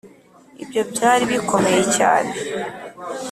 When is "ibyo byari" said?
0.63-1.23